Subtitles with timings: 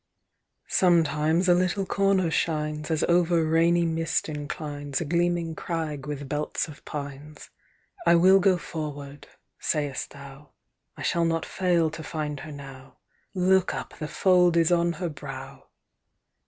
[0.67, 6.67] "Sometimes a little corner shines, As over rainy mist inclines A gleaming crag with belts
[6.67, 7.51] of pines.
[8.07, 9.27] "I will go forward,
[9.59, 10.53] sayest thou,
[10.97, 12.97] I shall not fail to find her now.
[13.35, 15.65] Look up, the fold is on her brow.